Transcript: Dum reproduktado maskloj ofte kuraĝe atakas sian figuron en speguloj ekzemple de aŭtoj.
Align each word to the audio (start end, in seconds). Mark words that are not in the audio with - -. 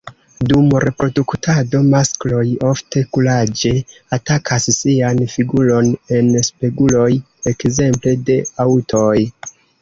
Dum 0.51 0.69
reproduktado 0.83 1.81
maskloj 1.89 2.45
ofte 2.69 3.03
kuraĝe 3.17 3.73
atakas 4.17 4.65
sian 4.77 5.21
figuron 5.35 5.93
en 6.21 6.33
speguloj 6.49 7.07
ekzemple 7.53 8.17
de 8.33 8.41
aŭtoj. 8.67 9.15